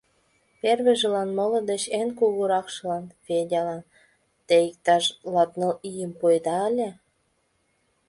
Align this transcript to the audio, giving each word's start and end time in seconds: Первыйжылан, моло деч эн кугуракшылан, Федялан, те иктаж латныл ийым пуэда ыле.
Первыйжылан, 0.61 1.29
моло 1.37 1.59
деч 1.69 1.83
эн 1.99 2.09
кугуракшылан, 2.17 3.05
Федялан, 3.25 3.81
те 4.47 4.55
иктаж 4.69 5.03
латныл 5.33 5.71
ийым 5.89 6.11
пуэда 6.19 6.57
ыле. 6.69 6.89